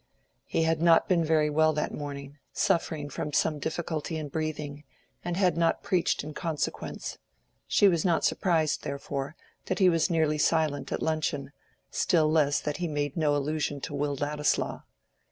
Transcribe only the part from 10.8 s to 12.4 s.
at luncheon, still